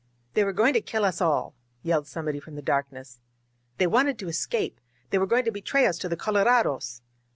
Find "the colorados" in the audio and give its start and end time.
6.09-7.03